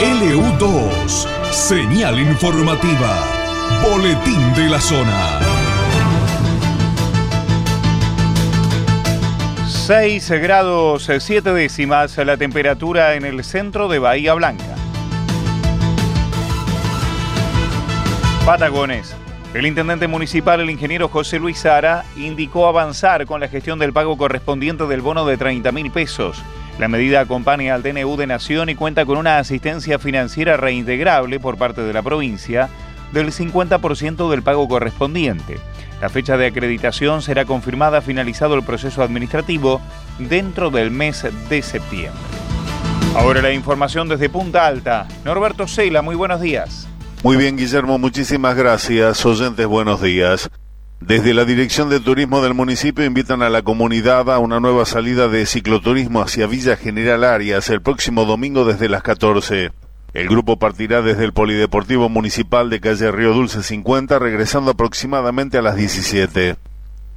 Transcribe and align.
LU2, 0.00 1.52
señal 1.52 2.18
informativa, 2.18 3.16
boletín 3.80 4.52
de 4.54 4.68
la 4.68 4.80
zona. 4.80 5.38
6 9.68 10.30
grados 10.42 11.08
7 11.16 11.52
décimas 11.52 12.18
la 12.18 12.36
temperatura 12.36 13.14
en 13.14 13.24
el 13.24 13.44
centro 13.44 13.86
de 13.86 14.00
Bahía 14.00 14.34
Blanca. 14.34 14.74
Patagones. 18.44 19.14
El 19.54 19.64
intendente 19.64 20.08
municipal, 20.08 20.60
el 20.60 20.70
ingeniero 20.70 21.08
José 21.08 21.38
Luis 21.38 21.58
Sara, 21.58 22.04
indicó 22.16 22.66
avanzar 22.66 23.26
con 23.26 23.40
la 23.40 23.46
gestión 23.46 23.78
del 23.78 23.92
pago 23.92 24.18
correspondiente 24.18 24.86
del 24.86 25.02
bono 25.02 25.24
de 25.24 25.36
30 25.36 25.70
mil 25.70 25.92
pesos. 25.92 26.42
La 26.78 26.88
medida 26.88 27.20
acompaña 27.20 27.74
al 27.74 27.82
DNU 27.82 28.16
de 28.16 28.26
Nación 28.26 28.68
y 28.68 28.74
cuenta 28.74 29.04
con 29.06 29.16
una 29.16 29.38
asistencia 29.38 29.98
financiera 29.98 30.56
reintegrable 30.56 31.38
por 31.38 31.56
parte 31.56 31.82
de 31.82 31.92
la 31.92 32.02
provincia 32.02 32.68
del 33.12 33.30
50% 33.30 34.30
del 34.30 34.42
pago 34.42 34.68
correspondiente. 34.68 35.58
La 36.00 36.08
fecha 36.08 36.36
de 36.36 36.46
acreditación 36.46 37.22
será 37.22 37.44
confirmada 37.44 38.02
finalizado 38.02 38.54
el 38.54 38.64
proceso 38.64 39.02
administrativo 39.02 39.80
dentro 40.18 40.70
del 40.70 40.90
mes 40.90 41.24
de 41.48 41.62
septiembre. 41.62 42.20
Ahora 43.16 43.40
la 43.40 43.52
información 43.52 44.08
desde 44.08 44.28
Punta 44.28 44.66
Alta. 44.66 45.06
Norberto 45.24 45.68
Cela, 45.68 46.02
muy 46.02 46.16
buenos 46.16 46.40
días. 46.40 46.88
Muy 47.22 47.36
bien, 47.36 47.56
Guillermo, 47.56 47.98
muchísimas 47.98 48.56
gracias. 48.56 49.24
Oyentes, 49.24 49.66
buenos 49.66 50.02
días. 50.02 50.50
Desde 51.06 51.34
la 51.34 51.44
Dirección 51.44 51.90
de 51.90 52.00
Turismo 52.00 52.40
del 52.40 52.54
municipio 52.54 53.04
invitan 53.04 53.42
a 53.42 53.50
la 53.50 53.60
comunidad 53.60 54.30
a 54.30 54.38
una 54.38 54.58
nueva 54.58 54.86
salida 54.86 55.28
de 55.28 55.44
cicloturismo 55.44 56.22
hacia 56.22 56.46
Villa 56.46 56.78
General 56.78 57.24
Arias 57.24 57.68
el 57.68 57.82
próximo 57.82 58.24
domingo 58.24 58.64
desde 58.64 58.88
las 58.88 59.02
14. 59.02 59.70
El 60.14 60.28
grupo 60.28 60.58
partirá 60.58 61.02
desde 61.02 61.26
el 61.26 61.34
Polideportivo 61.34 62.08
Municipal 62.08 62.70
de 62.70 62.80
calle 62.80 63.12
Río 63.12 63.34
Dulce 63.34 63.62
50, 63.62 64.18
regresando 64.18 64.70
aproximadamente 64.70 65.58
a 65.58 65.62
las 65.62 65.76
17. 65.76 66.56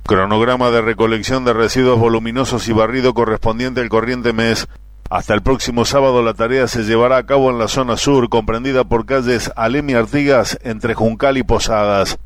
Cronograma 0.06 0.70
de 0.70 0.82
recolección 0.82 1.46
de 1.46 1.54
residuos 1.54 1.98
voluminosos 1.98 2.68
y 2.68 2.74
barrido 2.74 3.14
correspondiente 3.14 3.80
al 3.80 3.88
corriente 3.88 4.34
mes 4.34 4.68
hasta 5.10 5.34
el 5.34 5.42
próximo 5.42 5.86
sábado 5.86 6.22
la 6.22 6.34
tarea 6.34 6.68
se 6.68 6.84
llevará 6.84 7.16
a 7.16 7.26
cabo 7.26 7.50
en 7.52 7.58
la 7.58 7.70
zona 7.70 7.96
sur, 7.96 8.28
comprendida 8.28 8.84
por 8.84 9.06
calles 9.06 9.50
Alemi 9.56 9.94
Artigas 9.94 10.60
entre 10.64 10.94
Juncal 10.94 11.38
y 11.38 11.44
Posadas. 11.44 12.20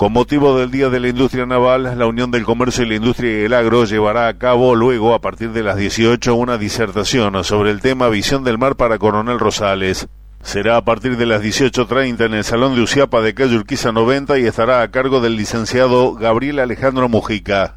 Con 0.00 0.14
motivo 0.14 0.58
del 0.58 0.70
Día 0.70 0.88
de 0.88 0.98
la 0.98 1.08
Industria 1.08 1.44
Naval, 1.44 1.98
la 1.98 2.06
Unión 2.06 2.30
del 2.30 2.42
Comercio 2.42 2.84
y 2.84 2.88
la 2.88 2.94
Industria 2.94 3.32
y 3.32 3.44
el 3.44 3.52
Agro 3.52 3.84
llevará 3.84 4.28
a 4.28 4.38
cabo 4.38 4.74
luego, 4.74 5.12
a 5.12 5.20
partir 5.20 5.52
de 5.52 5.62
las 5.62 5.76
18, 5.76 6.34
una 6.36 6.56
disertación 6.56 7.44
sobre 7.44 7.70
el 7.70 7.82
tema 7.82 8.08
Visión 8.08 8.42
del 8.42 8.56
Mar 8.56 8.76
para 8.76 8.96
Coronel 8.96 9.38
Rosales. 9.38 10.08
Será 10.42 10.78
a 10.78 10.84
partir 10.86 11.18
de 11.18 11.26
las 11.26 11.42
18.30 11.42 12.24
en 12.24 12.32
el 12.32 12.44
Salón 12.44 12.76
de 12.76 12.80
Uciapa 12.80 13.20
de 13.20 13.34
calle 13.34 13.56
Urquiza 13.56 13.92
90 13.92 14.38
y 14.38 14.46
estará 14.46 14.80
a 14.80 14.90
cargo 14.90 15.20
del 15.20 15.36
licenciado 15.36 16.14
Gabriel 16.14 16.60
Alejandro 16.60 17.10
Mujica. 17.10 17.74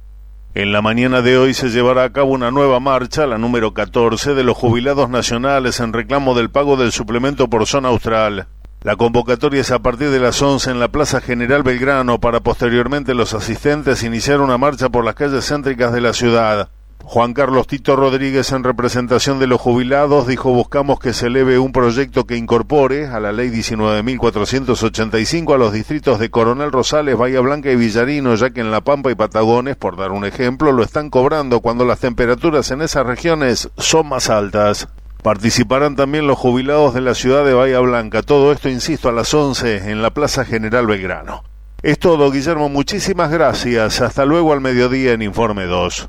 En 0.54 0.72
la 0.72 0.82
mañana 0.82 1.22
de 1.22 1.38
hoy 1.38 1.54
se 1.54 1.70
llevará 1.70 2.04
a 2.04 2.12
cabo 2.12 2.32
una 2.32 2.50
nueva 2.50 2.78
marcha, 2.80 3.26
la 3.26 3.38
número 3.38 3.72
14, 3.72 4.34
de 4.34 4.42
los 4.42 4.56
jubilados 4.56 5.08
nacionales 5.08 5.78
en 5.80 5.92
reclamo 5.92 6.34
del 6.34 6.50
pago 6.50 6.76
del 6.76 6.90
suplemento 6.92 7.48
por 7.48 7.66
zona 7.66 7.90
austral. 7.90 8.48
La 8.84 8.96
convocatoria 8.96 9.60
es 9.60 9.70
a 9.70 9.78
partir 9.78 10.10
de 10.10 10.18
las 10.18 10.42
11 10.42 10.72
en 10.72 10.80
la 10.80 10.88
Plaza 10.88 11.20
General 11.20 11.62
Belgrano 11.62 12.18
para 12.18 12.40
posteriormente 12.40 13.14
los 13.14 13.32
asistentes 13.32 14.02
iniciar 14.02 14.40
una 14.40 14.58
marcha 14.58 14.88
por 14.88 15.04
las 15.04 15.14
calles 15.14 15.46
céntricas 15.46 15.92
de 15.92 16.00
la 16.00 16.12
ciudad. 16.12 16.68
Juan 17.04 17.32
Carlos 17.32 17.68
Tito 17.68 17.94
Rodríguez, 17.94 18.50
en 18.50 18.64
representación 18.64 19.38
de 19.38 19.46
los 19.46 19.60
jubilados, 19.60 20.26
dijo 20.26 20.52
buscamos 20.52 20.98
que 20.98 21.12
se 21.12 21.28
eleve 21.28 21.60
un 21.60 21.70
proyecto 21.70 22.24
que 22.24 22.36
incorpore 22.36 23.06
a 23.06 23.20
la 23.20 23.30
ley 23.30 23.50
19.485 23.50 25.54
a 25.54 25.58
los 25.58 25.72
distritos 25.72 26.18
de 26.18 26.30
Coronel 26.30 26.72
Rosales, 26.72 27.16
Bahía 27.16 27.40
Blanca 27.40 27.70
y 27.70 27.76
Villarino, 27.76 28.34
ya 28.34 28.50
que 28.50 28.62
en 28.62 28.72
La 28.72 28.80
Pampa 28.80 29.12
y 29.12 29.14
Patagones, 29.14 29.76
por 29.76 29.96
dar 29.96 30.10
un 30.10 30.24
ejemplo, 30.24 30.72
lo 30.72 30.82
están 30.82 31.08
cobrando 31.08 31.60
cuando 31.60 31.84
las 31.84 32.00
temperaturas 32.00 32.72
en 32.72 32.82
esas 32.82 33.06
regiones 33.06 33.70
son 33.76 34.08
más 34.08 34.28
altas. 34.28 34.88
Participarán 35.22 35.94
también 35.94 36.26
los 36.26 36.36
jubilados 36.36 36.94
de 36.94 37.00
la 37.00 37.14
ciudad 37.14 37.44
de 37.44 37.54
Bahía 37.54 37.78
Blanca. 37.78 38.22
Todo 38.22 38.50
esto, 38.50 38.68
insisto, 38.68 39.08
a 39.08 39.12
las 39.12 39.32
11 39.32 39.90
en 39.90 40.02
la 40.02 40.10
Plaza 40.10 40.44
General 40.44 40.84
Belgrano. 40.84 41.44
Es 41.80 42.00
todo, 42.00 42.30
Guillermo. 42.32 42.68
Muchísimas 42.68 43.30
gracias. 43.30 44.00
Hasta 44.00 44.24
luego 44.24 44.52
al 44.52 44.60
mediodía 44.60 45.12
en 45.12 45.22
Informe 45.22 45.64
2. 45.64 46.08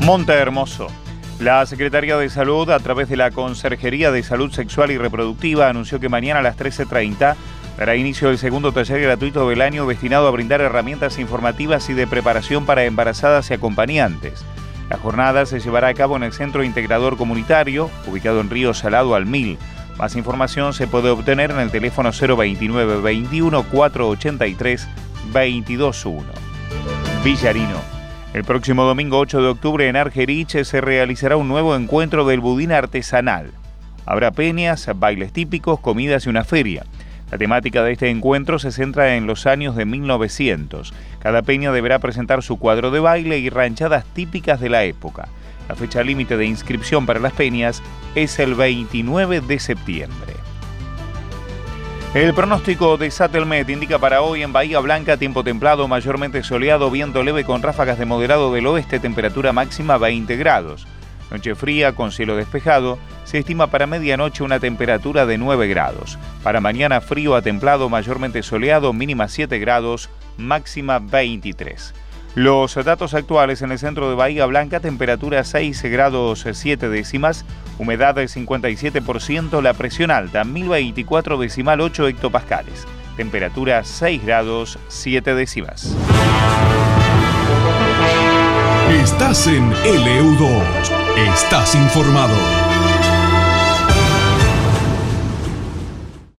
Monte 0.00 0.32
Hermoso. 0.32 0.86
La 1.40 1.66
Secretaría 1.66 2.16
de 2.16 2.30
Salud, 2.30 2.70
a 2.70 2.78
través 2.80 3.10
de 3.10 3.16
la 3.16 3.30
Conserjería 3.30 4.10
de 4.10 4.22
Salud 4.22 4.50
Sexual 4.50 4.90
y 4.90 4.96
Reproductiva, 4.96 5.68
anunció 5.68 6.00
que 6.00 6.08
mañana 6.08 6.40
a 6.40 6.42
las 6.42 6.56
13.30 6.56 7.36
dará 7.78 7.94
inicio 7.94 8.28
el 8.28 8.38
segundo 8.38 8.72
taller 8.72 9.00
gratuito 9.00 9.48
del 9.48 9.62
año 9.62 9.86
destinado 9.86 10.26
a 10.26 10.32
brindar 10.32 10.60
herramientas 10.60 11.18
informativas 11.18 11.88
y 11.88 11.94
de 11.94 12.08
preparación 12.08 12.66
para 12.66 12.84
embarazadas 12.84 13.50
y 13.50 13.54
acompañantes. 13.54 14.44
La 14.90 14.96
jornada 14.96 15.46
se 15.46 15.60
llevará 15.60 15.88
a 15.88 15.94
cabo 15.94 16.16
en 16.16 16.24
el 16.24 16.32
Centro 16.32 16.64
Integrador 16.64 17.16
Comunitario, 17.16 17.88
ubicado 18.06 18.40
en 18.40 18.50
Río 18.50 18.74
Salado 18.74 19.14
al 19.14 19.26
Mil. 19.26 19.58
Más 19.96 20.16
información 20.16 20.72
se 20.72 20.88
puede 20.88 21.10
obtener 21.10 21.50
en 21.50 21.60
el 21.60 21.70
teléfono 21.70 22.10
029 22.10 23.00
21 23.00 23.62
483 23.64 24.88
221. 25.32 26.24
Villarino. 27.22 27.98
El 28.34 28.44
próximo 28.44 28.84
domingo 28.84 29.18
8 29.18 29.40
de 29.40 29.48
octubre 29.48 29.88
en 29.88 29.96
Argerich 29.96 30.64
se 30.64 30.80
realizará 30.80 31.36
un 31.36 31.48
nuevo 31.48 31.76
encuentro 31.76 32.26
del 32.26 32.40
budín 32.40 32.72
artesanal. 32.72 33.52
Habrá 34.06 34.30
peñas, 34.30 34.88
bailes 34.96 35.32
típicos, 35.32 35.80
comidas 35.80 36.26
y 36.26 36.28
una 36.30 36.44
feria. 36.44 36.84
La 37.30 37.38
temática 37.38 37.82
de 37.82 37.92
este 37.92 38.08
encuentro 38.08 38.58
se 38.58 38.72
centra 38.72 39.16
en 39.16 39.26
los 39.26 39.46
años 39.46 39.76
de 39.76 39.84
1900. 39.84 40.94
Cada 41.18 41.42
peña 41.42 41.72
deberá 41.72 41.98
presentar 41.98 42.42
su 42.42 42.58
cuadro 42.58 42.90
de 42.90 43.00
baile 43.00 43.38
y 43.38 43.50
ranchadas 43.50 44.04
típicas 44.06 44.60
de 44.60 44.70
la 44.70 44.84
época. 44.84 45.28
La 45.68 45.74
fecha 45.74 46.02
límite 46.02 46.38
de 46.38 46.46
inscripción 46.46 47.04
para 47.04 47.20
las 47.20 47.34
peñas 47.34 47.82
es 48.14 48.38
el 48.38 48.54
29 48.54 49.42
de 49.42 49.58
septiembre. 49.58 50.32
El 52.14 52.32
pronóstico 52.32 52.96
de 52.96 53.10
Satelmet 53.10 53.68
indica 53.68 53.98
para 53.98 54.22
hoy 54.22 54.42
en 54.42 54.54
Bahía 54.54 54.80
Blanca 54.80 55.18
tiempo 55.18 55.44
templado, 55.44 55.86
mayormente 55.88 56.42
soleado, 56.42 56.90
viento 56.90 57.22
leve 57.22 57.44
con 57.44 57.60
ráfagas 57.62 57.98
de 57.98 58.06
moderado 58.06 58.50
del 58.50 58.66
oeste, 58.66 58.98
temperatura 58.98 59.52
máxima 59.52 59.98
20 59.98 60.34
grados. 60.36 60.86
Noche 61.30 61.54
fría 61.54 61.92
con 61.92 62.12
cielo 62.12 62.36
despejado, 62.36 62.98
se 63.24 63.38
estima 63.38 63.66
para 63.68 63.86
medianoche 63.86 64.42
una 64.42 64.60
temperatura 64.60 65.26
de 65.26 65.38
9 65.38 65.68
grados. 65.68 66.18
Para 66.42 66.60
mañana 66.60 67.00
frío 67.00 67.34
a 67.34 67.42
templado, 67.42 67.88
mayormente 67.88 68.42
soleado, 68.42 68.92
mínima 68.92 69.28
7 69.28 69.58
grados, 69.58 70.08
máxima 70.38 70.98
23. 70.98 71.94
Los 72.34 72.74
datos 72.76 73.14
actuales 73.14 73.62
en 73.62 73.72
el 73.72 73.78
centro 73.78 74.08
de 74.08 74.14
Bahía 74.14 74.46
Blanca, 74.46 74.80
temperatura 74.80 75.42
6 75.44 75.82
grados 75.84 76.46
7 76.50 76.88
décimas, 76.88 77.44
humedad 77.78 78.14
del 78.14 78.28
57%, 78.28 79.60
la 79.60 79.74
presión 79.74 80.10
alta 80.10 80.44
1024 80.44 81.38
decimal 81.38 81.80
8 81.80 82.08
hectopascales, 82.08 82.86
temperatura 83.16 83.82
6 83.82 84.24
grados 84.24 84.78
7 84.88 85.34
décimas. 85.34 85.96
Estás 88.90 89.46
en 89.46 89.72
LU2, 89.72 90.97
estás 91.26 91.74
informado. 91.74 92.67